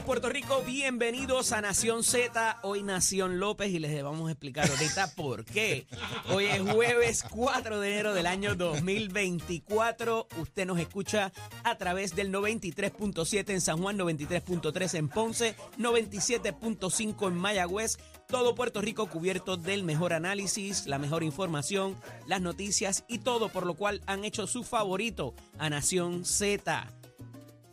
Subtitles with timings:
[0.00, 0.62] días, Puerto Rico.
[0.66, 2.58] Bienvenidos a Nación Z.
[2.62, 5.86] Hoy Nación López y les vamos a explicar ahorita por qué.
[6.32, 10.28] Hoy es jueves 4 de enero del año 2024.
[10.38, 11.32] Usted nos escucha
[11.64, 17.98] a través del 93.7 en San Juan, 93.3 en Ponce, 97.5 en Mayagüez.
[18.28, 23.66] Todo Puerto Rico cubierto del mejor análisis, la mejor información, las noticias y todo por
[23.66, 26.99] lo cual han hecho su favorito a Nación Z.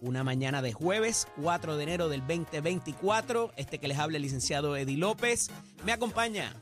[0.01, 3.51] Una mañana de jueves, 4 de enero del 2024.
[3.57, 5.49] Este que les habla el licenciado Eddie López.
[5.85, 6.55] Me acompaña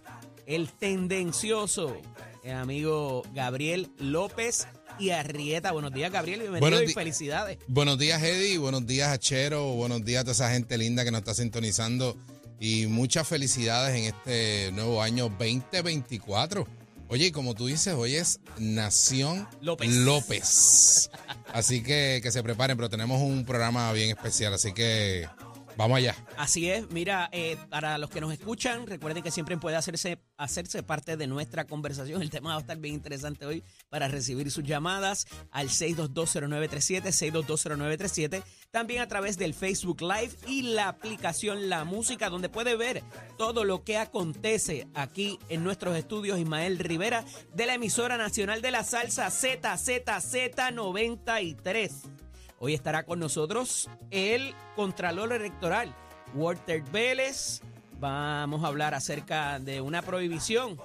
[0.45, 1.97] el tendencioso
[2.45, 4.67] el amigo Gabriel López
[4.99, 5.71] y Arrieta.
[5.71, 6.41] Buenos días, Gabriel.
[6.41, 7.57] Bienvenido Buenos y felicidades.
[7.67, 8.59] Buenos días, Eddie.
[8.59, 9.73] Buenos días, Achero.
[9.73, 12.15] Buenos días a toda esa gente linda que nos está sintonizando.
[12.59, 16.67] Y muchas felicidades en este nuevo año 2024.
[17.07, 19.89] Oye, y como tú dices, hoy es Nación López.
[19.89, 21.09] López.
[21.53, 24.53] Así que que se preparen, pero tenemos un programa bien especial.
[24.53, 25.27] Así que
[25.77, 26.15] vamos allá.
[26.37, 30.83] Así es, mira, eh, para los que nos escuchan, recuerden que siempre puede hacerse, hacerse
[30.83, 32.21] parte de nuestra conversación.
[32.21, 38.43] El tema va a estar bien interesante hoy para recibir sus llamadas al 6220937, 6220937,
[38.71, 43.03] también a través del Facebook Live y la aplicación La Música, donde puede ver
[43.37, 46.39] todo lo que acontece aquí en nuestros estudios.
[46.39, 52.14] Ismael Rivera, de la emisora nacional de la salsa ZZZ93.
[52.65, 55.93] Hoy estará con nosotros el Contralor Electoral,
[56.33, 57.61] Walter Vélez.
[57.99, 60.75] Vamos a hablar acerca de una prohibición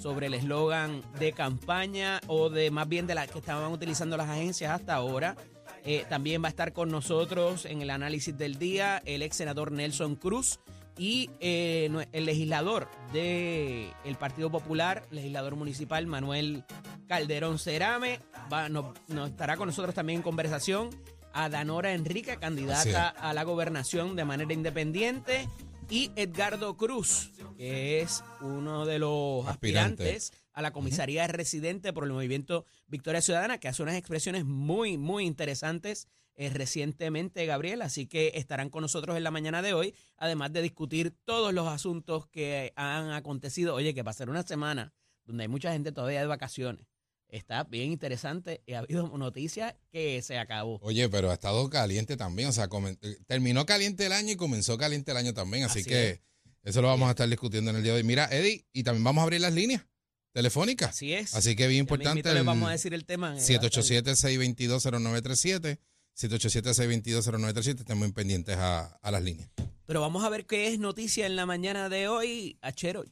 [0.00, 4.28] sobre el eslogan de campaña o de más bien de la que estaban utilizando las
[4.28, 5.36] agencias hasta ahora.
[5.84, 9.70] Eh, también va a estar con nosotros en el análisis del día el ex senador
[9.70, 10.58] Nelson Cruz
[10.96, 16.64] y eh, el legislador del Partido Popular, legislador municipal Manuel
[17.06, 18.18] Calderón Cerame.
[18.52, 18.96] Va, nos
[19.28, 20.90] estará con nosotros también en conversación
[21.32, 25.48] a Danora Enrique, candidata a la gobernación de manera independiente,
[25.90, 30.02] y Edgardo Cruz, que es uno de los Aspirante.
[30.02, 34.98] aspirantes a la comisaría residente por el movimiento Victoria Ciudadana, que hace unas expresiones muy,
[34.98, 37.80] muy interesantes eh, recientemente, Gabriel.
[37.82, 41.66] Así que estarán con nosotros en la mañana de hoy, además de discutir todos los
[41.66, 43.74] asuntos que han acontecido.
[43.74, 44.92] Oye, que va a ser una semana
[45.24, 46.86] donde hay mucha gente todavía de vacaciones.
[47.28, 50.78] Está bien interesante y ha habido noticias que se acabó.
[50.82, 52.48] Oye, pero ha estado caliente también.
[52.48, 52.68] O sea,
[53.02, 55.64] eh, terminó caliente el año y comenzó caliente el año también.
[55.64, 56.20] Así, Así que es.
[56.62, 58.04] eso lo vamos a estar discutiendo en el día de hoy.
[58.04, 59.84] Mira, Eddie, y también vamos a abrir las líneas
[60.32, 60.90] telefónicas.
[60.90, 61.34] Así es.
[61.34, 62.32] Así que bien importante.
[62.32, 63.36] les vamos a decir el tema.
[63.36, 65.78] eh, 787-622-0937.
[66.16, 67.80] 787-622-0937.
[67.80, 69.48] Estén muy pendientes a, a las líneas.
[69.86, 72.58] Pero vamos a ver qué es noticia en la mañana de hoy.
[72.60, 73.04] Achero,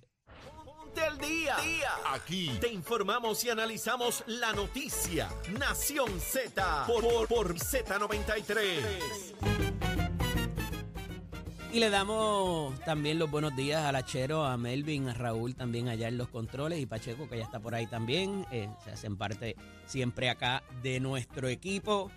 [1.19, 1.57] día.
[2.13, 5.29] Aquí te informamos y analizamos la noticia.
[5.59, 9.35] Nación Z por, por, por Z93.
[11.73, 16.09] Y le damos también los buenos días al Achero, a Melvin, a Raúl también allá
[16.09, 18.47] en los controles y Pacheco que ya está por ahí también.
[18.51, 19.57] eh, se hacen parte
[19.87, 22.11] siempre acá de nuestro equipo.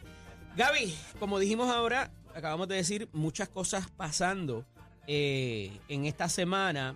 [0.56, 4.66] Gaby, como dijimos ahora, acabamos de decir muchas cosas pasando
[5.08, 6.96] eh, en esta semana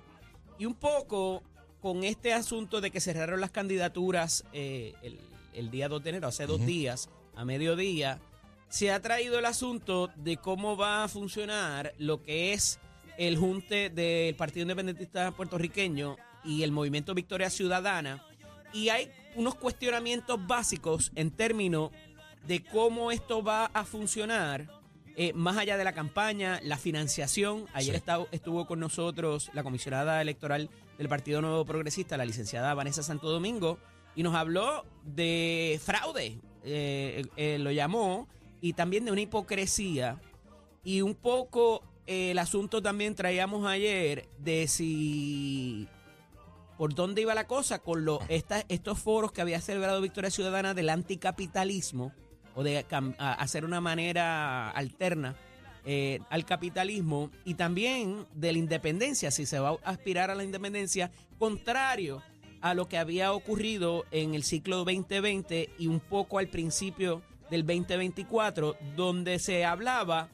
[0.58, 1.44] y un poco
[1.84, 5.20] con este asunto de que cerraron las candidaturas eh, el,
[5.53, 8.22] el día 2 de enero, hace dos días, a mediodía,
[8.70, 12.80] se ha traído el asunto de cómo va a funcionar lo que es
[13.18, 16.16] el junte del Partido Independentista puertorriqueño
[16.46, 18.26] y el Movimiento Victoria Ciudadana.
[18.72, 21.91] Y hay unos cuestionamientos básicos en términos
[22.47, 24.70] de cómo esto va a funcionar,
[25.15, 27.65] eh, más allá de la campaña, la financiación.
[27.73, 28.11] Ayer Sí.
[28.31, 33.77] estuvo con nosotros la comisionada electoral del Partido Nuevo Progresista, la licenciada Vanessa Santo Domingo,
[34.15, 38.27] y nos habló de fraude, eh, eh, lo llamó,
[38.61, 40.19] y también de una hipocresía.
[40.83, 45.87] Y un poco eh, el asunto también traíamos ayer de si
[46.77, 47.79] ¿Por dónde iba la cosa?
[47.79, 52.11] Con lo, esta- estos foros que había celebrado Victoria Ciudadana del anticapitalismo
[52.55, 52.85] o de
[53.17, 55.35] hacer una manera alterna
[55.85, 60.44] eh, al capitalismo y también de la independencia, si se va a aspirar a la
[60.44, 62.22] independencia, contrario
[62.61, 67.66] a lo que había ocurrido en el ciclo 2020 y un poco al principio del
[67.66, 70.29] 2024, donde se hablaba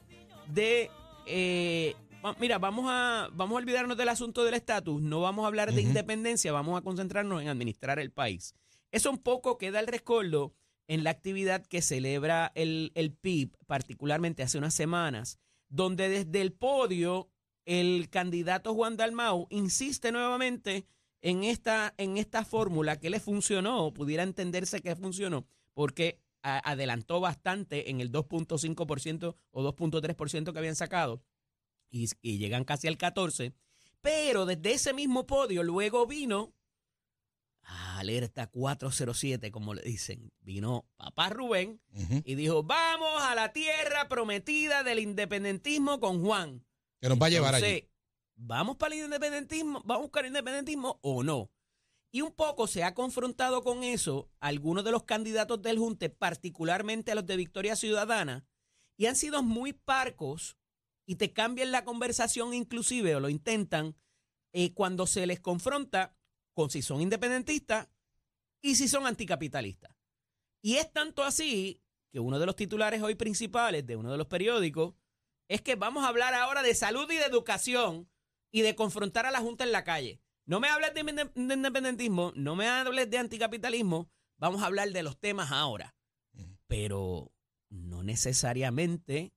[0.46, 0.90] de
[1.26, 1.94] eh,
[2.38, 5.82] mira, vamos a, vamos a olvidarnos del asunto del estatus, no vamos a hablar de
[5.82, 8.54] independencia, vamos a concentrarnos en administrar el país.
[8.92, 10.54] Eso un poco queda el rescoldo
[10.90, 15.38] en la actividad que celebra el, el PIB, particularmente hace unas semanas,
[15.68, 17.30] donde desde el podio
[17.64, 20.88] el candidato Juan Dalmau insiste nuevamente
[21.20, 27.90] en esta, en esta fórmula que le funcionó, pudiera entenderse que funcionó, porque adelantó bastante
[27.90, 31.22] en el 2.5% o 2.3% que habían sacado
[31.88, 33.54] y, y llegan casi al 14%,
[34.00, 36.52] pero desde ese mismo podio luego vino
[37.70, 41.80] alerta 407, como le dicen, vino papá Rubén
[42.24, 46.64] y dijo, vamos a la tierra prometida del independentismo con Juan.
[47.00, 47.90] Que nos va a llevar Entonces, allí.
[48.36, 49.82] ¿Vamos para el independentismo?
[49.84, 51.50] ¿Vamos a buscar el independentismo o no?
[52.12, 57.12] Y un poco se ha confrontado con eso algunos de los candidatos del Junte, particularmente
[57.12, 58.44] a los de Victoria Ciudadana,
[58.96, 60.56] y han sido muy parcos
[61.06, 63.96] y te cambian la conversación inclusive o lo intentan
[64.52, 66.16] eh, cuando se les confronta
[66.60, 67.88] con si son independentistas
[68.60, 69.96] y si son anticapitalistas.
[70.60, 71.80] Y es tanto así
[72.12, 74.94] que uno de los titulares hoy principales de uno de los periódicos
[75.48, 78.10] es que vamos a hablar ahora de salud y de educación
[78.52, 80.20] y de confrontar a la Junta en la calle.
[80.44, 84.90] No me hables de, inde- de independentismo, no me hables de anticapitalismo, vamos a hablar
[84.90, 85.96] de los temas ahora.
[86.66, 87.32] Pero
[87.70, 89.32] no necesariamente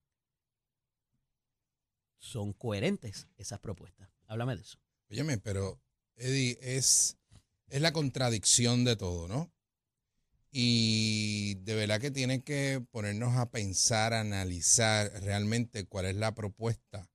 [2.18, 4.10] son coherentes esas propuestas.
[4.28, 4.78] Háblame de eso.
[5.10, 5.80] Óyeme, pero
[6.16, 7.18] Eddie, es,
[7.70, 9.52] es la contradicción de todo, ¿no?
[10.52, 16.36] Y de verdad que tienen que ponernos a pensar, a analizar realmente cuál es la
[16.36, 17.10] propuesta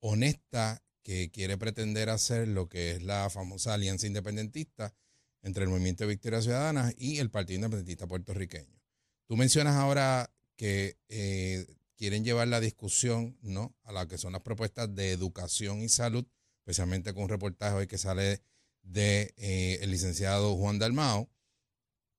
[0.00, 4.94] honesta que quiere pretender hacer lo que es la famosa alianza independentista
[5.42, 8.80] entre el Movimiento de Victoria Ciudadana y el Partido Independentista puertorriqueño.
[9.26, 11.66] Tú mencionas ahora que eh,
[11.96, 13.74] quieren llevar la discusión ¿no?
[13.84, 16.26] a la que son las propuestas de educación y salud,
[16.66, 18.42] especialmente con un reportaje hoy que sale
[18.82, 21.30] de eh, el licenciado Juan Dalmao.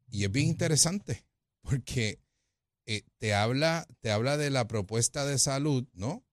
[0.10, 1.26] Y es bien interesante
[1.62, 2.22] porque
[2.86, 6.24] eh, te, habla, te habla de la propuesta de salud, ¿no?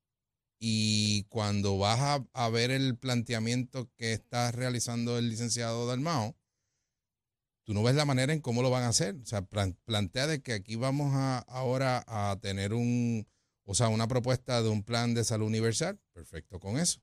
[0.61, 6.37] Y cuando vas a, a ver el planteamiento que está realizando el licenciado Dalmao,
[7.64, 9.17] tú no ves la manera en cómo lo van a hacer.
[9.17, 13.26] O sea, plan- plantea de que aquí vamos a, ahora a tener un,
[13.64, 16.00] o sea, una propuesta de un plan de salud universal.
[16.12, 17.00] Perfecto con eso.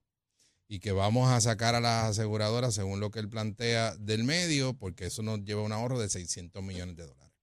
[0.71, 4.71] Y que vamos a sacar a las aseguradoras según lo que él plantea del medio,
[4.73, 7.33] porque eso nos lleva a un ahorro de 600 millones de dólares.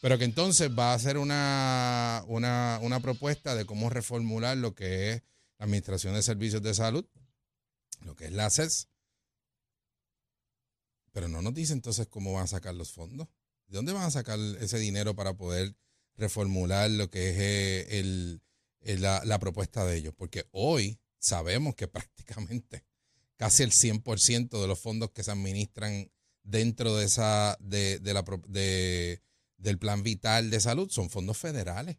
[0.00, 5.12] Pero que entonces va a hacer una, una, una propuesta de cómo reformular lo que
[5.12, 5.22] es
[5.58, 7.04] la Administración de Servicios de Salud,
[8.04, 8.88] lo que es la ACES.
[11.12, 13.28] Pero no nos dice entonces cómo van a sacar los fondos.
[13.68, 15.76] ¿De dónde van a sacar ese dinero para poder
[16.16, 18.42] reformular lo que es eh, el,
[18.80, 20.14] el- la, la propuesta de ellos?
[20.16, 22.84] Porque hoy sabemos que prácticamente
[23.36, 26.10] casi el 100% de los fondos que se administran
[26.42, 29.22] dentro de esa de, de la pro- de-
[29.56, 31.98] del plan vital de salud son fondos federales.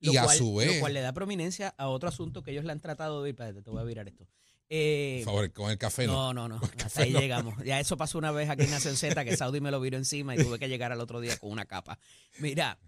[0.00, 2.64] Lo y a su vez, Lo cual le da prominencia a otro asunto que ellos
[2.64, 3.30] le han tratado de...
[3.30, 4.26] Espérate, te voy a virar esto.
[4.70, 6.32] Eh, por favor, con el café no.
[6.32, 6.60] no, no, no.
[6.84, 7.20] Hasta ahí no.
[7.20, 7.62] llegamos.
[7.64, 10.34] Ya eso pasó una vez aquí en Nación Z, que Saudi me lo viró encima
[10.34, 11.98] y tuve que llegar al otro día con una capa.
[12.38, 12.78] Mira,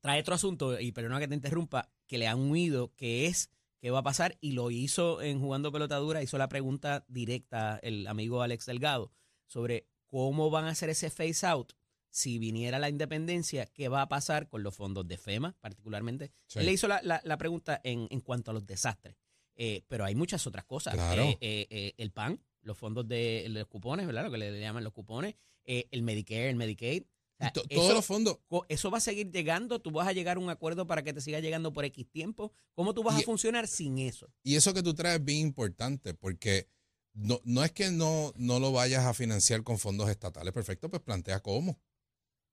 [0.00, 3.90] trae otro asunto, y perdona que te interrumpa, que le han huido, que es qué
[3.90, 8.42] va a pasar, y lo hizo en Jugando Pelotadura, hizo la pregunta directa el amigo
[8.42, 9.12] Alex Delgado
[9.46, 11.72] sobre cómo van a hacer ese phase out
[12.10, 16.32] si viniera la independencia, qué va a pasar con los fondos de FEMA, particularmente.
[16.46, 16.58] Sí.
[16.60, 19.16] Él le hizo la, la- la pregunta en, en cuanto a los desastres.
[19.56, 20.94] Eh, pero hay muchas otras cosas.
[20.94, 21.24] Claro.
[21.40, 24.24] Eh, eh, el PAN, los fondos de los cupones, ¿verdad?
[24.24, 25.34] Lo que le llaman los cupones.
[25.64, 27.02] el Medicare, el Medicaid.
[27.38, 28.38] Sea, to- todos los fondos.
[28.68, 29.80] eso va a seguir llegando.
[29.80, 32.52] Tú vas a llegar a un acuerdo para que te siga llegando por X tiempo.
[32.74, 34.32] ¿Cómo tú vas Y- a funcionar sin eso?
[34.42, 36.68] Y eso que tú traes es bien importante porque
[37.14, 40.52] no, no es que no, no lo vayas a financiar con fondos estatales.
[40.52, 41.80] Perfecto, pues plantea cómo.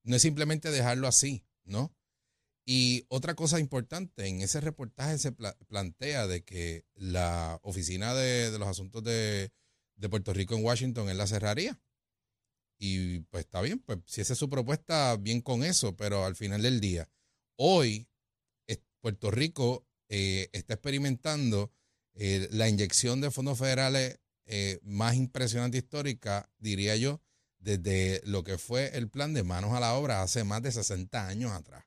[0.03, 1.91] No es simplemente dejarlo así, ¿no?
[2.67, 8.49] Y otra cosa importante, en ese reportaje se pla- plantea de que la oficina de,
[8.51, 9.51] de los asuntos de,
[9.95, 11.79] de Puerto Rico en Washington es la cerraría.
[12.77, 16.35] Y pues está bien, pues si esa es su propuesta, bien con eso, pero al
[16.35, 17.09] final del día,
[17.55, 18.07] hoy
[19.05, 21.71] Puerto Rico eh, está experimentando
[22.15, 27.21] eh, la inyección de fondos federales eh, más impresionante histórica, diría yo,
[27.59, 31.27] desde lo que fue el plan de manos a la obra hace más de 60
[31.27, 31.85] años atrás.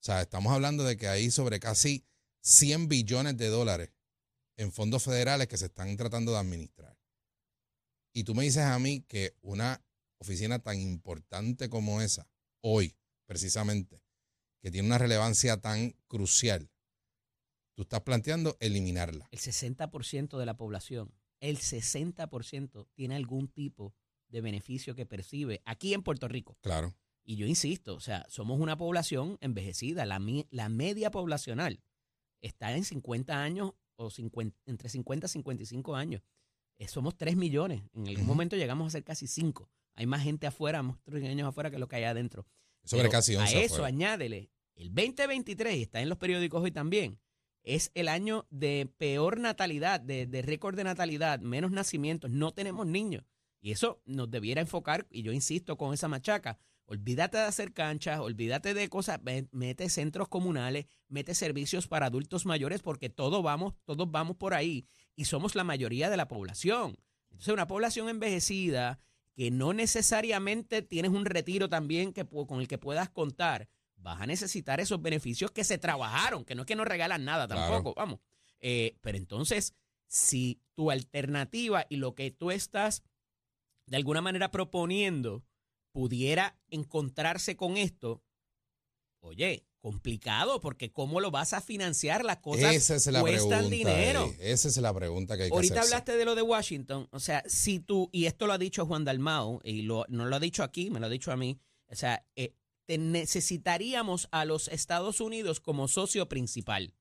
[0.00, 2.06] O sea, estamos hablando de que hay sobre casi
[2.40, 3.90] 100 billones de dólares
[4.56, 6.98] en fondos federales que se están tratando de administrar.
[8.14, 9.84] Y tú me dices a mí que una
[10.20, 12.28] oficina tan importante como esa,
[12.62, 12.96] hoy
[13.26, 14.02] precisamente,
[14.60, 16.70] que tiene una relevancia tan crucial,
[17.74, 19.28] tú estás planteando eliminarla.
[19.30, 23.94] El 60% de la población, el 60% tiene algún tipo
[24.28, 26.56] de beneficio que percibe aquí en Puerto Rico.
[26.60, 26.94] Claro.
[27.24, 30.04] Y yo insisto, o sea, somos una población envejecida.
[30.04, 31.82] La, la media poblacional
[32.40, 36.22] está en 50 años o 50, entre 50 y 55 años.
[36.78, 37.82] Eh, somos 3 millones.
[37.92, 39.70] En algún momento llegamos a ser casi 5.
[40.00, 42.46] Hay más gente afuera, más años afuera que lo que hay adentro.
[42.84, 43.88] Sobre Pero casi 11 A eso afuera.
[43.88, 47.20] añádele el 2023, y está en los periódicos hoy también,
[47.64, 52.86] es el año de peor natalidad, de, de récord de natalidad, menos nacimientos, no tenemos
[52.86, 53.24] niños.
[53.60, 58.20] Y eso nos debiera enfocar, y yo insisto con esa machaca, olvídate de hacer canchas,
[58.20, 64.10] olvídate de cosas, mete centros comunales, mete servicios para adultos mayores, porque todos vamos, todos
[64.10, 66.96] vamos por ahí y somos la mayoría de la población.
[67.32, 68.98] Entonces, una población envejecida
[69.34, 74.26] que no necesariamente tienes un retiro también que, con el que puedas contar, vas a
[74.26, 77.62] necesitar esos beneficios que se trabajaron, que no es que no regalan nada Claro.
[77.62, 78.20] tampoco, vamos.
[78.60, 79.74] Eh, pero entonces,
[80.06, 83.02] si tu alternativa y lo que tú estás
[83.86, 85.44] de alguna manera proponiendo
[85.92, 88.22] pudiera encontrarse con esto,
[89.20, 92.24] oye, complicado, porque ¿cómo lo vas a financiar?
[92.24, 93.76] Las cosas Esa es la cuestan pregunta.
[93.76, 94.26] dinero.
[94.26, 94.52] Eddie.
[94.52, 97.42] Esa es la pregunta que hay que Ahorita hablaste de lo de Washington, o sea,
[97.46, 100.62] si tú, y esto lo ha dicho Juan Dalmao, y lo, no lo ha dicho
[100.62, 101.58] aquí, me lo ha dicho a mí,
[101.88, 102.54] o sea, eh,
[102.86, 106.94] te necesitaríamos a los Estados Unidos como socio principal.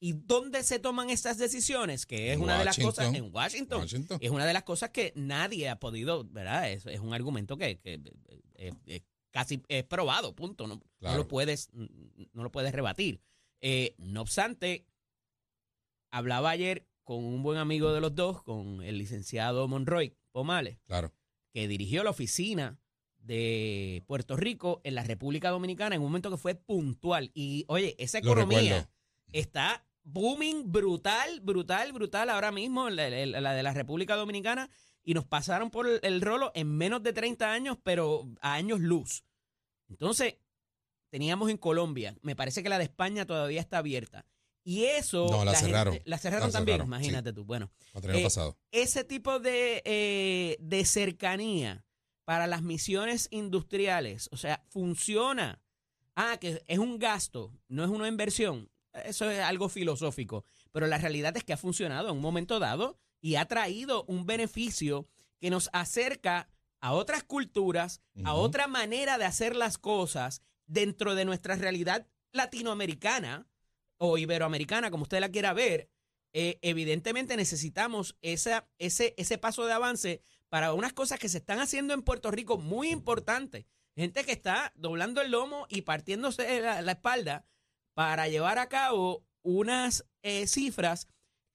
[0.00, 2.06] ¿Y dónde se toman estas decisiones?
[2.06, 3.80] Que es En una de las cosas en Washington.
[3.80, 4.18] Washington.
[4.20, 6.70] Es una de las cosas que nadie ha podido, ¿verdad?
[6.70, 8.02] Es, es un argumento que, que, eh,
[8.54, 10.66] eh, eh, casi es probado, punto.
[10.66, 13.20] No, no lo puedes, no lo puedes rebatir.
[13.60, 14.86] Eh, no obstante,
[16.10, 21.12] hablaba ayer con un buen amigo de los dos, con el licenciado Monroy Pomales, Claro.
[21.52, 22.78] que dirigió la oficina
[23.18, 27.30] de Puerto Rico en la República Dominicana en un momento que fue puntual.
[27.34, 28.88] Y oye, esa economía
[29.32, 34.70] está booming brutal, brutal, brutal ahora mismo, la, la- la de la República Dominicana,
[35.08, 39.24] y nos pasaron por el, rolo en menos de 30 años, pero a años luz.
[39.88, 40.34] Entonces,
[41.08, 44.26] teníamos en Colombia, me parece que la de España todavía está abierta.
[44.64, 45.26] Y eso...
[45.30, 45.98] No, la cerraron.
[46.04, 47.46] la cerraron La también, cerraron, imagínate tú.
[47.46, 47.70] Bueno,
[48.02, 48.58] Eh, pasado.
[48.70, 51.86] ese tipo de, eh, de cercanía
[52.26, 55.62] para las misiones industriales, o sea, funciona.
[56.16, 58.70] Ah, que es un gasto, no es una inversión.
[59.06, 60.44] Eso es algo filosófico.
[60.70, 64.26] Pero la realidad es que ha funcionado en un momento dado y ha traído un
[64.26, 65.08] beneficio
[65.40, 66.48] que nos acerca
[66.80, 73.48] a otras culturas, a otra manera de hacer las cosas dentro de nuestra realidad latinoamericana
[73.96, 75.90] o iberoamericana, como usted la quiera ver,
[76.32, 81.58] eh, evidentemente necesitamos esa, ese, ese paso de avance para unas cosas que se están
[81.58, 83.64] haciendo en Puerto Rico muy importantes.
[83.96, 87.44] Gente que está doblando el lomo y partiéndose la, la espalda
[87.94, 91.08] para llevar a cabo unas eh, cifras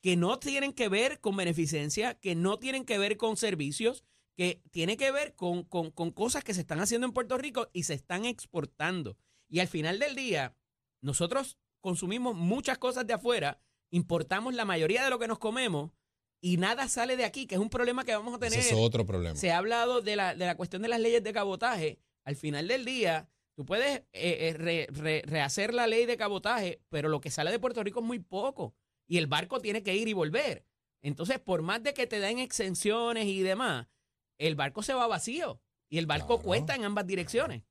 [0.03, 4.03] que no tienen que ver con beneficencia, que no tienen que ver con servicios,
[4.35, 7.69] que tiene que ver con, con- con cosas que se están haciendo en Puerto Rico
[7.71, 9.17] y se están exportando.
[9.47, 10.57] Y al final del día,
[11.01, 15.91] nosotros consumimos muchas cosas de afuera, importamos la mayoría de lo que nos comemos
[16.41, 18.73] y nada sale de aquí, que es un problema que vamos a Ese tener.
[18.73, 19.37] es otro problema.
[19.37, 21.97] Se ha hablado de la, de la cuestión de las leyes de cabotaje.
[22.25, 26.81] Al final del día, tú puedes eh, eh, re- re- rehacer la ley de cabotaje,
[26.89, 28.75] pero lo que sale de Puerto Rico es muy poco.
[29.07, 30.65] Y el barco tiene que ir y volver.
[31.01, 33.87] Entonces, por más de que te den exenciones y demás,
[34.37, 35.61] el barco se va vacío.
[35.89, 36.43] Y el barco Claro.
[36.43, 37.63] cuesta en ambas direcciones.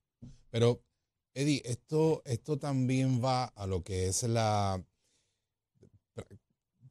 [0.51, 0.83] Pero,
[1.35, 4.85] Eddie, esto, esto también va a lo que es la.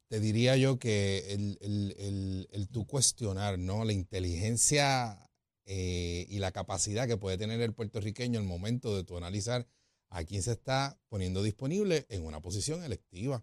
[0.08, 3.84] Te diría yo que el, el, el, el tú cuestionar, ¿no?
[3.84, 5.30] La inteligencia
[5.64, 9.66] eh, y la capacidad que puede tener el puertorriqueño al momento de tú analizar
[10.10, 13.42] a quién se está poniendo disponible en una posición electiva.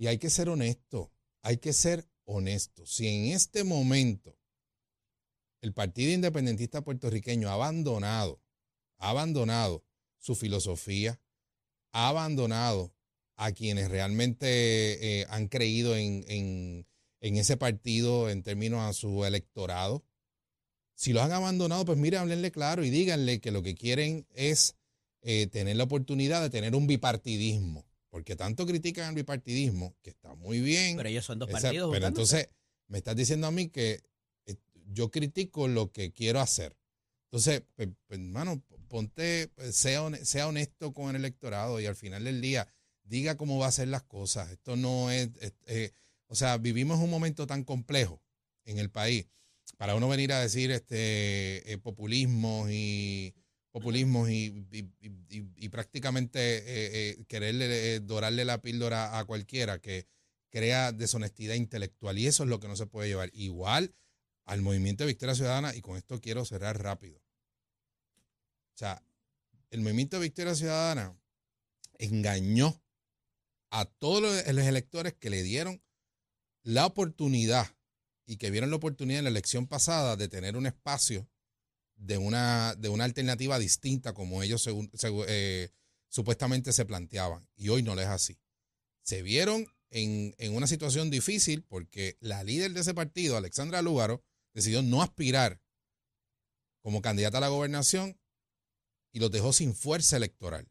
[0.00, 2.86] Y hay que ser honesto, hay que ser honesto.
[2.86, 4.34] Si en este momento
[5.60, 8.40] el Partido Independentista Puertorriqueño ha abandonado,
[8.96, 9.84] ha abandonado
[10.16, 11.20] su filosofía,
[11.92, 12.94] ha abandonado
[13.36, 16.86] a quienes realmente eh, han creído en, en-
[17.20, 20.02] ese partido en términos a su electorado.
[20.94, 24.76] Si los han abandonado, pues mire, háblenle claro y díganle que lo que quieren es
[25.20, 27.89] eh, tener la oportunidad de tener un bipartidismo.
[28.10, 30.96] Porque tanto critican el bipartidismo, que está muy bien.
[30.96, 31.90] Pero ellos son dos Esa- partidos.
[31.92, 32.36] pero juntándose.
[32.40, 32.56] entonces,
[32.88, 34.00] me estás diciendo a mí que
[34.92, 36.76] yo critico lo que quiero hacer.
[37.26, 42.40] Entonces, pues, pues, hermano, ponte, sea, sea honesto con el electorado y al final del
[42.40, 42.66] día
[43.04, 44.50] diga cómo va a ser las cosas.
[44.50, 45.92] Esto no es, es- eh,
[46.26, 48.20] o sea, vivimos un momento tan complejo
[48.64, 49.26] en el país
[49.76, 53.32] para uno venir a decir este eh, populismos y
[53.70, 56.62] populismos y, prácticamente eh,
[57.10, 60.06] eh, quererle eh, dorarle la píldora a cualquiera que
[60.50, 63.30] crea deshonestidad intelectual y eso es lo que no se puede llevar.
[63.32, 63.94] Igual
[64.44, 67.18] al movimiento de Victoria Ciudadana y con esto quiero cerrar rápido.
[68.74, 69.04] O sea,
[69.70, 71.16] el movimiento de Victoria Ciudadana
[71.98, 72.82] engañó
[73.70, 75.80] a todos los electores que le dieron
[76.64, 77.68] la oportunidad
[78.26, 81.28] y que vieron la oportunidad en la elección pasada de tener un espacio
[82.00, 84.66] de una, de una alternativa distinta como ellos
[85.28, 85.70] eh,
[86.08, 87.46] supuestamente se planteaban.
[87.56, 88.38] Y hoy no es así.
[89.02, 94.24] Se vieron en, en una situación difícil porque la líder de ese partido, Alexandra Lúgaro,
[94.54, 95.60] decidió no aspirar
[96.80, 98.18] como candidata a la gobernación
[99.12, 100.70] y los dejó sin fuerza electoral.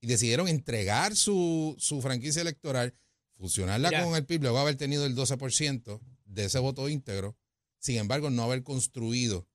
[0.00, 2.94] Y decidieron entregar su, su franquicia electoral,
[3.36, 4.04] fusionarla Mira.
[4.04, 7.36] con el PIB, luego haber tenido el 12% de ese voto íntegro,
[7.78, 9.46] sin embargo, no haber construido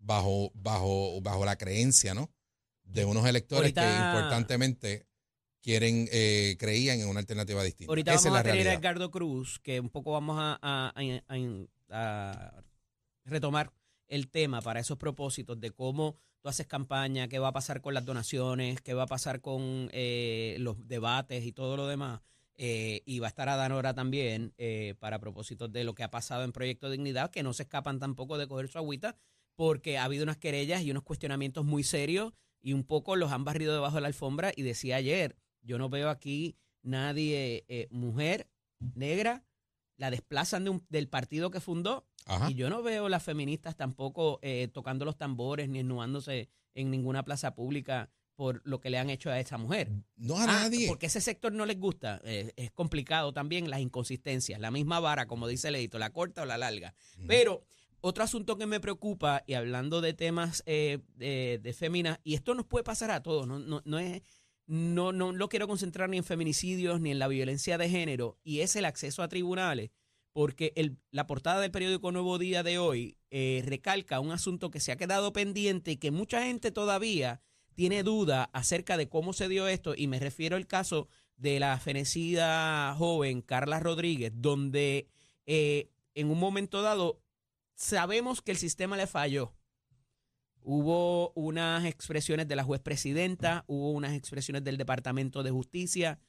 [0.00, 2.30] bajo, bajo, bajo la creencia, ¿no?
[2.82, 5.06] De unos electores que importantemente
[5.62, 7.90] quieren, eh, creían en una alternativa distinta.
[7.90, 8.74] Ahorita Esa vamos es a la tener a.
[8.74, 12.64] Edgardo Cruz, que un poco vamos a, a- a- a- a
[13.24, 13.72] retomar
[14.08, 17.94] el tema para esos propósitos de cómo tú haces campaña, qué va a pasar con
[17.94, 22.20] las donaciones, qué va a pasar con eh, los debates y todo lo demás.
[22.62, 26.44] Eh, y va a estar Adanora también eh, para propósitos de lo que ha pasado
[26.44, 29.16] en Proyecto Dignidad, que no se escapan tampoco de coger su agüita,
[29.60, 33.44] porque ha habido unas querellas y unos cuestionamientos muy serios y un poco los han
[33.44, 34.52] barrido debajo de la alfombra.
[34.56, 38.48] Y decía ayer, yo no veo aquí nadie, eh, mujer,
[38.94, 39.44] negra,
[39.98, 42.50] la desplazan de un- del partido que fundó Ajá.
[42.50, 47.22] y yo no veo las feministas tampoco eh, tocando los tambores ni ennuándose en ninguna
[47.26, 49.90] plaza pública por lo que le han hecho a esa mujer.
[50.16, 50.88] No a Ah, nadie.
[50.88, 52.22] Porque ese sector no les gusta.
[52.24, 54.58] Eh, es complicado también las inconsistencias.
[54.58, 56.94] La misma vara, como dice Leito, la corta o la larga.
[57.26, 57.62] Pero
[58.00, 62.54] otro asunto que me preocupa, y hablando de temas eh, de, de féminas, y esto
[62.54, 64.22] nos puede pasar a todos, no, no, no es.
[64.66, 68.60] No, no lo quiero concentrar ni en feminicidios ni en la violencia de género, y
[68.60, 69.90] es el acceso a tribunales,
[70.32, 74.78] porque el- la portada del periódico Nuevo Día de hoy eh, recalca un asunto que
[74.78, 77.40] se ha quedado pendiente y que mucha gente todavía
[77.74, 81.76] tiene duda acerca de cómo se dio esto, y me refiero al caso de la
[81.80, 85.08] fenecida joven Carla Rodríguez, donde
[85.46, 87.19] eh, en un momento dado
[87.80, 89.54] sabemos que el sistema le falló.
[90.62, 96.20] Hubo unas expresiones de la juez presidenta, hubo unas expresiones del Departamento de Justicia,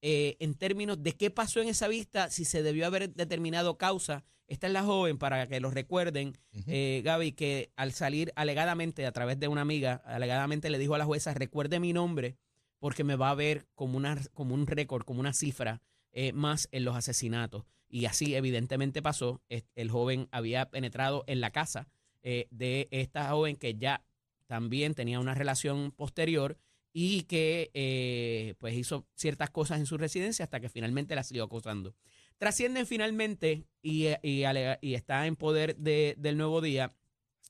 [0.00, 4.24] eh, en términos de qué pasó en esa vista, si se debió haber determinado causa.
[4.46, 9.12] Esta es la joven, para que lo recuerden, eh, Gaby, que al salir alegadamente, a
[9.12, 12.36] través de una amiga, alegadamente le dijo a la jueza, recuerde mi nombre,
[12.78, 16.68] porque me va a ver como, una, como un récord, como una cifra eh, más
[16.72, 17.64] en los asesinatos.
[17.88, 19.40] Y así evidentemente pasó.
[19.48, 21.88] El joven había penetrado en la casa
[22.22, 24.04] eh, de esta joven que ya
[24.46, 26.58] también tenía una relación posterior
[26.92, 31.44] y que eh, pues hizo ciertas cosas en su residencia hasta que finalmente la siguió
[31.44, 31.94] acosando.
[32.38, 36.92] Trascienden finalmente y, eh, y está en poder de- del nuevo día,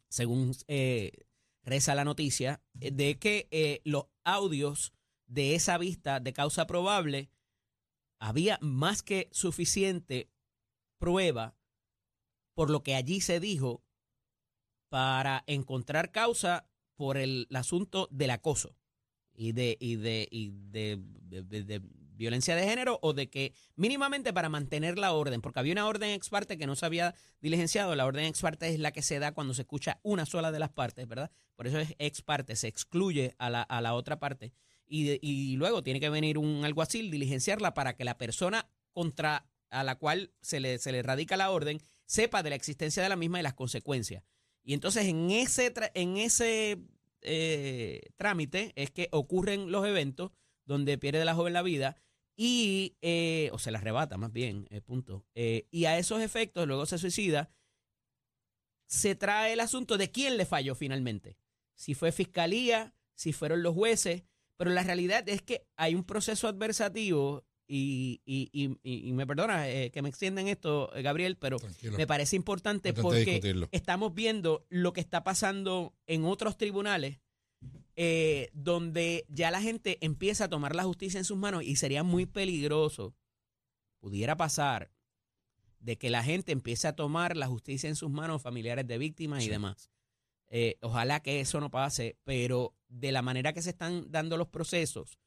[0.09, 0.53] según
[1.63, 4.93] reza la noticia, de que los audios
[5.27, 7.31] de esa vista de causa probable
[8.25, 10.31] había más que suficiente
[10.99, 11.55] prueba
[12.55, 13.85] por lo que allí se dijo
[14.89, 18.79] para encontrar causa por el, asunto del acoso
[19.35, 21.83] y de y de y de
[22.17, 26.11] violencia de género o de que mínimamente para mantener la orden porque había una orden
[26.13, 27.95] ex parte que no se había diligenciado.
[27.95, 30.61] La orden ex parte es la que se da cuando se escucha una sola de
[30.61, 34.19] las partes verdad por eso es ex parte se excluye a la, a la otra
[34.19, 34.55] parte
[34.87, 39.49] y, de- y luego tiene que venir un alguacil diligenciarla para que la persona contra
[39.71, 43.09] a la cual se le, se le radica la orden sepa de la existencia de
[43.09, 44.23] la misma y las consecuencias.
[44.63, 46.79] Y entonces en ese, en ese
[47.23, 50.31] eh, trámite es que ocurren los eventos
[50.65, 51.97] donde pierde la joven la vida
[52.37, 55.27] y, eh, o se la arrebata más bien, eh, punto.
[55.35, 57.51] Eh, y a esos efectos, luego se suicida,
[58.87, 61.37] se trae el asunto de quién le falló finalmente.
[61.75, 64.25] Si fue fiscalía, si fueron los jueces,
[64.57, 68.51] pero la realidad es que hay un proceso adversativo y, y,
[68.83, 71.97] y, me perdona eh, que me extiendan esto, eh, Gabriel, pero Tranquilo.
[71.97, 73.69] me parece importante porque discutirlo.
[73.73, 77.21] estamos viendo lo que está pasando en otros tribunales
[77.97, 82.03] eh, donde ya la gente empieza a tomar la justicia en sus manos y sería
[82.03, 83.15] muy peligroso,
[84.01, 84.91] pudiera pasar,
[85.79, 89.45] de que la gente empiece a tomar la justicia en sus manos, familiares de víctimas
[89.45, 89.91] y demás.
[90.57, 94.47] Eh, ojalá que eso no pase, pero de la manera que se están dando los
[94.49, 95.19] procesos,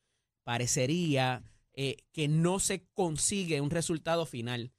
[0.46, 4.72] parecería eh, que no se consigue un resultado final.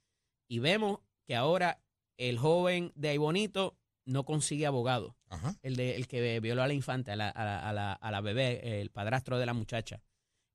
[0.49, 1.83] Y vemos que ahora
[2.17, 5.55] el joven de Aibonito no consigue abogado Ajá.
[5.63, 8.11] el, de, el que violó a la infante, a la, a la, a la, a
[8.11, 10.01] la bebé, el padrastro de la muchacha.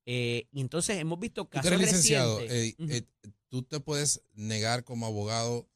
[0.08, 2.40] Eh, y entonces hemos visto Tú casos eres licenciado.
[2.40, 2.90] recientes.
[2.90, 5.70] eh, eh, tú te puedes negar como abogado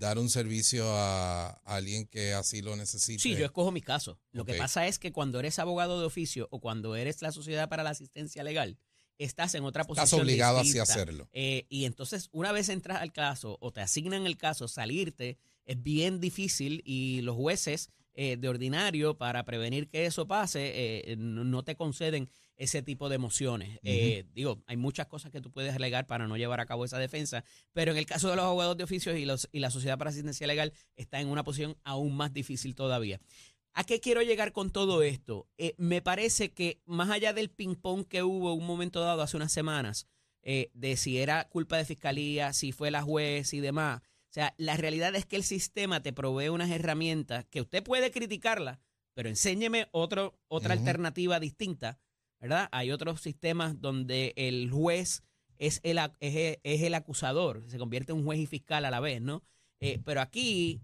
[0.00, 3.22] dar un servicio a, a alguien que así lo necesite.
[3.22, 4.16] Sí, yo escojo mis casos.
[4.32, 7.68] Lo que pasa es que cuando eres abogado de oficio o cuando eres la Sociedad
[7.68, 8.78] para la Asistencia Legal,
[9.18, 10.04] estás en otra posición.
[10.04, 11.28] Estás obligado así a hacerlo.
[11.32, 15.80] Eh, y entonces, una vez entras al caso o te asignan el caso, salirte es
[15.82, 21.62] bien difícil y los jueces eh, de ordinario, para prevenir que eso pase, eh, no
[21.62, 23.78] te conceden ese tipo de mociones.
[23.82, 26.98] Eh, digo, hay muchas cosas que tú puedes alegar para no llevar a cabo esa
[26.98, 29.96] defensa, pero en el caso de los abogados de oficios y, los, y la Sociedad
[29.96, 33.20] para Asistencia Legal está en una posición aún más difícil todavía.
[33.72, 35.48] ¿A qué quiero llegar con todo esto?
[35.56, 39.52] Eh, me parece que más allá del ping-pong que hubo un momento dado hace unas
[39.52, 40.06] semanas,
[40.42, 44.76] de si era culpa de fiscalía, si fue la juez y demás, o sea, la
[44.76, 48.78] realidad es que el sistema te provee unas herramientas que usted puede criticarlas,
[49.12, 51.98] pero enséñeme otro, otra alternativa distinta,
[52.38, 52.68] ¿verdad?
[52.70, 55.24] Hay otros sistemas donde el juez
[55.58, 58.90] es el, es el, es el acusador, se convierte en un juez y fiscal a
[58.92, 59.42] la vez, ¿no?
[59.80, 60.80] Eh, pero aquí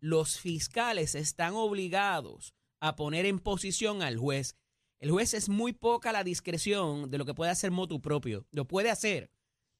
[0.00, 4.56] los fiscales están obligados a poner en posición al juez.
[4.98, 8.44] El juez es muy poca la discreción de lo que puede hacer motu propio.
[8.50, 9.30] Lo puede hacer,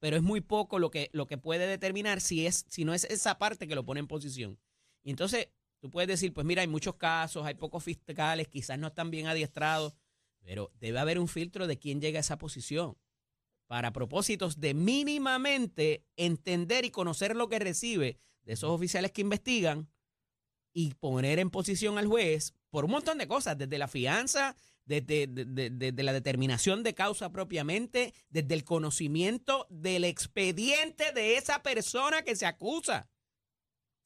[0.02, 3.04] pero es muy poco lo que, lo que puede determinar si, es, si no es
[3.04, 4.58] esa parte que lo pone en posición.
[5.04, 8.88] Y entonces tú puedes decir, pues mira, hay muchos casos, hay pocos fiscales, quizás no
[8.88, 9.94] están bien adiestrados,
[10.40, 12.98] pero debe haber un filtro de quién llega a esa posición
[13.68, 19.88] para propósitos de mínimamente entender y conocer lo que recibe de esos oficiales que investigan
[20.72, 24.56] y poner en posición al juez por un montón de cosas, desde la fianza,
[25.00, 31.36] desde, de- de- desde la determinación de causa propiamente, desde el conocimiento del expediente de
[31.36, 33.08] esa persona que se acusa.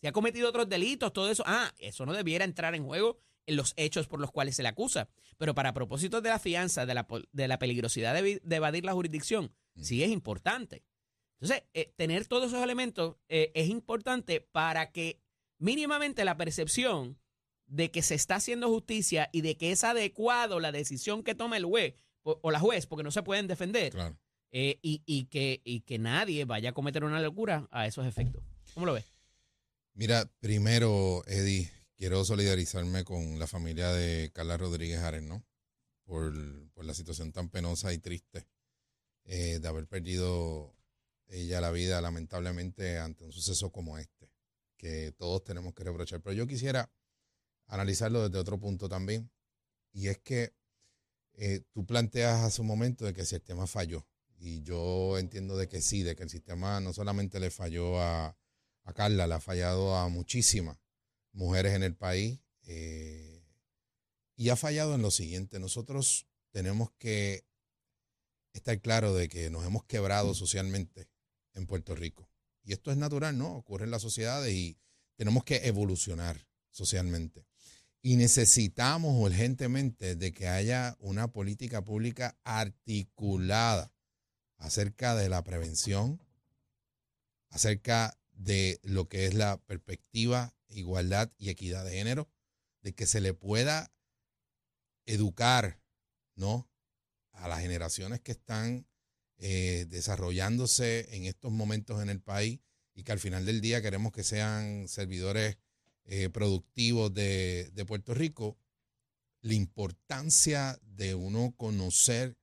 [0.01, 3.57] Si ha cometido otros delitos, todo eso, ah, eso no debiera entrar en juego en
[3.57, 5.09] los hechos por los cuales se le acusa.
[5.39, 9.53] Pero para propósitos de la fianza, de la, de la peligrosidad de evadir la jurisdicción,
[9.81, 10.85] sí es importante.
[11.41, 15.21] Entonces, eh, tener todos esos elementos eh, es importante para que
[15.59, 17.19] mínimamente la percepción
[17.67, 21.57] de que se está haciendo justicia y de que es adecuado la decisión que toma
[21.57, 24.17] el juez o, o la juez, porque no se pueden defender, Claro.
[24.53, 28.43] eh, y, y que, y que nadie vaya a cometer una locura a esos efectos.
[28.75, 29.05] ¿Cómo lo ves?
[29.95, 35.45] Mira, primero, Eddie, quiero solidarizarme con la familia de Carla Rodríguez Ares, ¿no?
[36.05, 36.33] Por,
[36.73, 38.47] por la situación tan penosa y triste
[39.25, 40.73] eh, de haber perdido
[41.29, 44.31] ella la vida, lamentablemente, ante un suceso como este,
[44.77, 46.21] que todos tenemos que reprochar.
[46.21, 46.89] Pero yo quisiera
[47.67, 49.31] analizarlo desde otro punto también,
[49.93, 50.55] y es que
[51.35, 54.07] eh, tú planteas hace un momento de que el sistema falló,
[54.39, 58.37] y yo entiendo de que sí, de que el sistema no solamente le falló a
[58.87, 60.79] a Carla, le ha fallado a muchísimas
[61.33, 63.45] mujeres en el país eh,
[64.37, 67.45] y ha fallado en lo siguiente, nosotros tenemos que
[68.53, 71.11] estar claro de que nos hemos quebrado socialmente
[71.53, 72.31] en Puerto Rico.
[72.63, 73.57] Y esto es natural, ¿no?
[73.57, 74.79] Ocurre en las sociedades y
[75.17, 77.46] tenemos que evolucionar socialmente.
[78.07, 83.93] Y necesitamos urgentemente de que haya una política pública articulada
[84.59, 86.25] acerca de la prevención,
[87.51, 92.31] acerca de lo que es la perspectiva, igualdad y equidad de género,
[92.81, 93.93] de que se le pueda
[95.05, 95.83] educar,
[96.37, 96.71] ¿no?
[97.33, 98.87] A las generaciones que están
[99.39, 102.61] eh, desarrollándose en estos momentos en el país
[102.95, 105.59] y que al final del día queremos que sean servidores
[106.07, 108.57] eh, productivos de, de Puerto Rico,
[109.43, 112.37] la importancia de uno conocer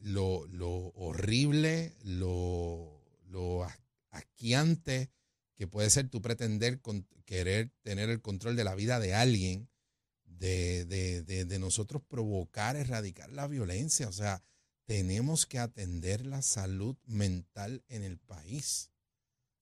[0.00, 5.10] lo, lo horrible, lo, lo as- asqueante
[5.56, 9.68] que puede ser tu pretender con, querer tener el control de la vida de alguien,
[10.24, 14.08] de, de, de, de nosotros provocar, erradicar la violencia.
[14.08, 14.42] O sea,
[14.84, 18.90] tenemos que atender la salud mental en el país.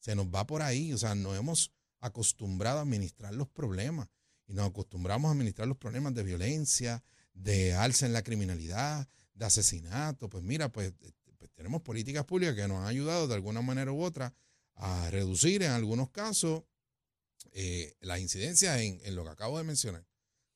[0.00, 1.72] Se nos va por ahí, o sea, nos hemos
[2.02, 4.08] acostumbrado a administrar los problemas
[4.46, 9.44] y nos acostumbramos a administrar los problemas de violencia, de alza en la criminalidad, de
[9.46, 10.28] asesinato.
[10.28, 13.92] Pues mira, pues, eh, pues tenemos políticas públicas que nos han ayudado de alguna manera
[13.92, 14.34] u otra
[14.74, 16.64] a reducir en algunos casos
[17.52, 20.04] eh, las incidencias en, en lo que acabo de mencionar.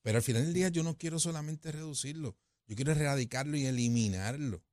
[0.01, 4.63] Pero al final del día yo no quiero solamente reducirlo, yo quiero erradicarlo y eliminarlo.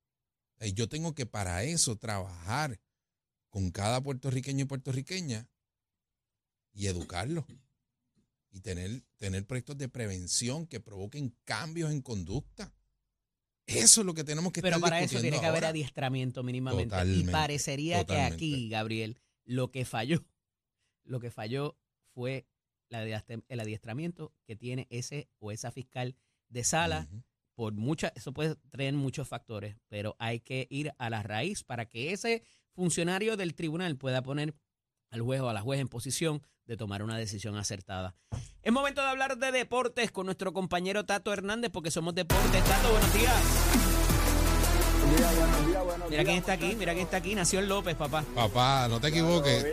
[0.58, 2.80] Eh, yo tengo que para eso trabajar
[3.48, 5.48] con cada puertorriqueño y puertorriqueña
[6.74, 7.44] y educarlos
[8.50, 12.74] y tener, tener proyectos de prevención que provoquen cambios en conducta.
[13.66, 16.90] Eso es lo que tenemos que Pero estar para eso tiene que haber adiestramiento mínimamente.
[16.90, 20.24] Totalmente, y parecería que aquí, Gabriel, lo que falló,
[21.04, 21.78] lo que falló
[22.12, 22.46] fue
[22.90, 26.14] el adiestramiento que tiene ese o esa fiscal
[26.48, 27.08] de sala.
[27.54, 31.88] Por muchas, eso puede traer muchos factores, pero hay que ir a la raíz para
[31.88, 34.54] que ese funcionario del tribunal pueda poner
[35.14, 38.16] al juez o a la juez en posición de tomar una decisión acertada.
[38.62, 42.64] Es momento de hablar de deportes con nuestro compañero Tato Hernández, porque somos deportes.
[42.64, 43.42] Tato, buenos días.
[45.04, 47.34] Buen día, buenos días, buenos Mira quién días, está aquí, mira quién está aquí.
[47.34, 48.24] Nació en López, papá.
[48.34, 49.66] Papá, no te equivoques.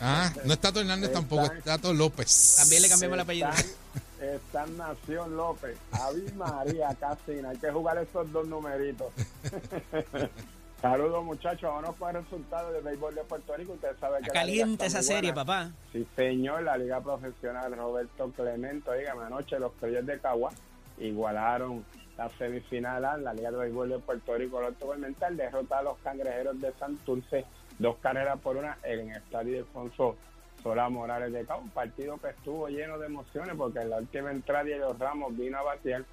[0.00, 2.56] Ah, no es Tato Hernández tampoco, es Tato López.
[2.58, 3.48] También le cambiamos el apellido.
[3.50, 7.50] Están, están Nación López, Avi María Casina.
[7.50, 9.12] Hay que jugar esos dos numeritos.
[10.80, 13.72] Saludos muchachos, vámonos con el resultado del béisbol de Puerto Rico.
[13.72, 15.70] Usted sabe que caliente esa serie, papá.
[15.90, 18.94] Sí, señor, la Liga Profesional Roberto Clemente.
[18.94, 20.50] Dígame, anoche los Criollos de Cagua
[20.98, 21.84] igualaron
[22.18, 24.60] la semifinal a la Liga de Béisbol de Puerto Rico.
[24.60, 27.46] Roberto Clemente al derrotar a los Cangrejeros de Santurce,
[27.78, 30.16] dos carreras por una en el estadio Alfonso
[30.62, 31.64] Sola Morales de Cagua.
[31.64, 35.56] Un partido que estuvo lleno de emociones porque en la última entrada Diego Ramos vino
[35.58, 36.04] a batear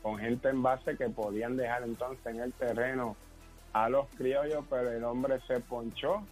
[0.00, 3.16] con gente en base que podían dejar entonces en el terreno
[3.72, 6.22] a los criollos, pero el hombre se ponchó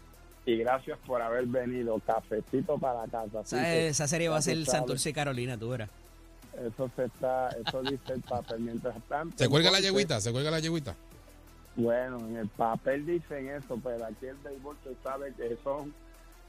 [0.47, 1.99] y gracias por haber venido.
[2.01, 3.41] Cafecito para casa.
[3.41, 5.91] Esa, que esa serie va a ser sabes, Santurce y Carolina, tú verás.
[6.55, 8.61] Eso se está, eso dice el papel.
[8.61, 10.21] Mientras tanto, ¿Se cuelga la yeguita?
[10.21, 10.95] ¿Se cuelga la yeguita?
[11.77, 15.95] Bueno, en el papel dicen eso, pero aquí el béisbol se sabe que son,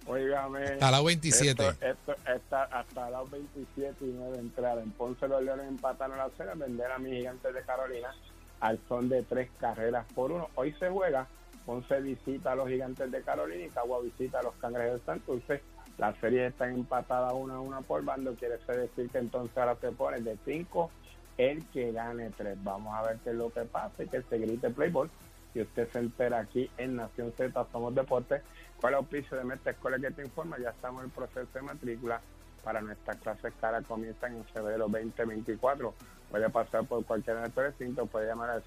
[0.07, 0.63] oígame.
[0.63, 1.67] Hasta la 27.
[1.67, 4.83] Esto, esto está hasta las 27 y 9 entradas.
[4.83, 8.13] En Ponce los Leones empataron la serie, vender a mis gigantes de Carolina
[8.61, 10.47] al son de tres carreras por uno.
[10.55, 11.27] Hoy se juega,
[11.65, 15.61] Ponce visita a los gigantes de Carolina y Cagua visita a los cangrejeros de Santurce.
[15.97, 19.91] La serie está empatada una a una por bando, quiere decir que entonces ahora se
[19.91, 20.89] pone de cinco
[21.37, 22.57] el que gane tres.
[22.63, 25.09] Vamos a ver qué es lo que pasa y que se grite Playboy.
[25.53, 28.41] Y usted se entera aquí en Nación Z, Somos Deportes.
[28.79, 30.57] ¿Cuál es el auspicio de Meta Escuela que te informa?
[30.59, 32.21] Ya estamos en el proceso de matrícula
[32.63, 35.93] para nuestras clases cara comienzan en febrero 2024.
[36.31, 38.63] Puede pasar por cualquiera de nuestros recintos, puede llamar al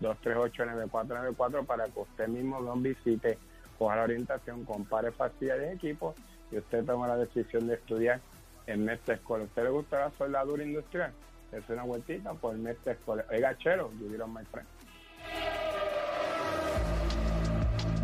[0.00, 3.38] 787-238-9494 para que usted mismo lo visite,
[3.78, 6.14] coja la orientación, compare facilidades de equipo
[6.50, 8.20] y usted toma la decisión de estudiar
[8.66, 9.44] en Mestre Escuela.
[9.44, 11.12] ¿A usted le gusta la soldadura industrial?
[11.52, 13.24] Es una vueltita por Mestre Escuela.
[13.30, 14.79] Oiga, chero, you my friend.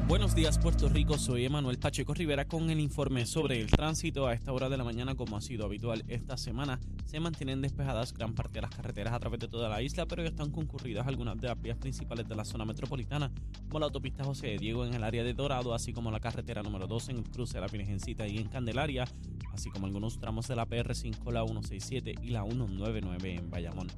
[0.09, 4.29] Buenos días Puerto Rico, soy Emanuel Pacheco Rivera con el informe sobre el tránsito.
[4.29, 8.14] A esta hora de la mañana, como ha sido habitual esta semana, se mantienen despejadas
[8.14, 11.09] gran parte de las carreteras a través de toda la isla, pero ya están concurridas
[11.09, 13.33] algunas de las vías principales de la zona metropolitana,
[13.66, 16.62] como la autopista José de Diego en el área de Dorado, así como la carretera
[16.62, 19.07] número 2 en el cruce de la Virgencita y en Candelaria,
[19.53, 23.88] así como algunos tramos de la PR5, la 167 y la 199 en Bayamón.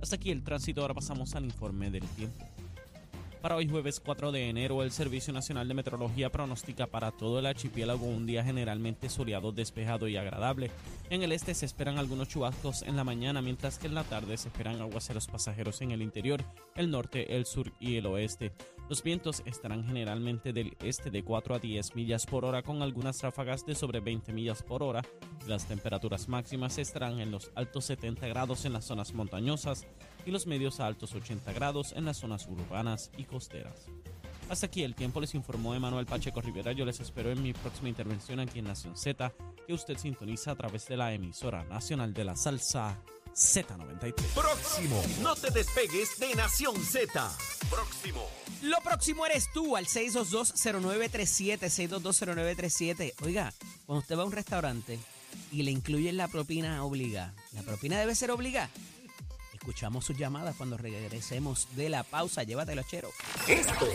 [0.00, 2.49] Hasta aquí el tránsito, ahora pasamos al informe del tiempo.
[3.40, 7.46] Para hoy jueves 4 de enero, el Servicio Nacional de Meteorología pronostica para todo el
[7.46, 10.70] archipiélago un día generalmente soleado, despejado y agradable.
[11.08, 14.36] En el este se esperan algunos chubascos en la mañana, mientras que en la tarde
[14.36, 16.44] se esperan aguaceros pasajeros en el interior,
[16.76, 18.52] el norte, el sur y el oeste.
[18.90, 23.22] Los vientos estarán generalmente del este de 4 a 10 millas por hora, con algunas
[23.22, 25.00] ráfagas de sobre 20 millas por hora.
[25.46, 29.86] Las temperaturas máximas estarán en los altos 70 grados en las zonas montañosas
[30.26, 33.86] y los medios a altos 80 grados en las zonas urbanas y costeras.
[34.48, 36.72] Hasta aquí el tiempo les informó Emanuel Pacheco Rivera.
[36.72, 39.32] Yo les espero en mi próxima intervención aquí en Nación Z,
[39.64, 42.98] que usted sintoniza a través de la emisora nacional de la salsa
[43.32, 44.14] Z93.
[44.34, 45.00] Próximo.
[45.22, 47.30] No te despegues de Nación Z.
[47.70, 48.26] Próximo.
[48.62, 53.14] Lo próximo eres tú al 6220937, 6220937.
[53.22, 53.54] Oiga,
[53.86, 54.98] cuando usted va a un restaurante
[55.52, 58.68] y le incluyen la propina obligada, la propina debe ser obligada.
[59.60, 62.44] Escuchamos sus llamadas cuando regresemos de la pausa.
[62.44, 63.10] Llévatelo, chero.
[63.46, 63.86] Esto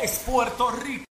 [0.00, 1.09] es Puerto Rico.